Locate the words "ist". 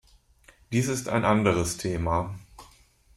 0.87-1.09